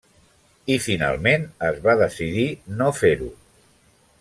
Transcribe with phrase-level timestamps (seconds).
[0.75, 2.47] I finalment es va decidir
[2.81, 3.31] no fer-ho.